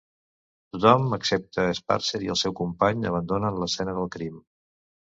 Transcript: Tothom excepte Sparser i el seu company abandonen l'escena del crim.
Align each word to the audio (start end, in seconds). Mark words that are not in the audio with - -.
Tothom 0.77 1.05
excepte 1.17 1.67
Sparser 1.81 2.23
i 2.27 2.33
el 2.37 2.41
seu 2.45 2.59
company 2.63 3.07
abandonen 3.13 3.63
l'escena 3.65 3.99
del 4.01 4.15
crim. 4.19 4.43